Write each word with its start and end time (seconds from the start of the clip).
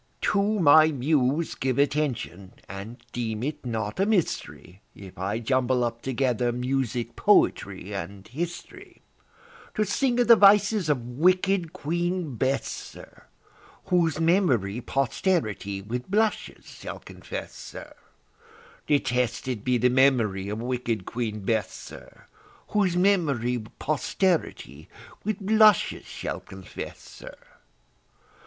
To 0.21 0.57
my 0.59 0.87
Muse 0.87 1.53
give 1.53 1.77
attention, 1.77 2.53
and 2.67 3.05
deem 3.11 3.43
it 3.43 3.63
not 3.63 3.99
a 3.99 4.05
mystery 4.07 4.81
If 4.95 5.15
I 5.19 5.37
jumble 5.37 5.83
up 5.83 6.01
together 6.01 6.51
music, 6.51 7.15
poetry, 7.15 7.93
and 7.93 8.27
history, 8.27 9.03
To 9.75 9.85
sing 9.85 10.19
of 10.19 10.27
the 10.27 10.35
vices 10.35 10.89
of 10.89 11.05
wicked 11.05 11.71
Queen 11.71 12.33
Bess, 12.35 12.67
sir, 12.67 13.25
Whose 13.89 14.19
memory 14.19 14.81
posterity 14.81 15.83
with 15.83 16.09
blushes 16.09 16.65
shall 16.65 16.97
confess, 16.97 17.53
sir, 17.53 17.93
Detested 18.87 19.63
be 19.63 19.77
the 19.77 19.89
memory 19.91 20.49
of 20.49 20.59
wicked 20.59 21.05
Queen 21.05 21.41
Bess, 21.41 21.71
sir, 21.71 22.25
Whose 22.69 22.97
memory 22.97 23.63
posterity 23.77 24.89
with 25.23 25.39
blushes 25.39 26.05
shall 26.05 26.39
confess, 26.39 26.97
sir. 26.97 27.35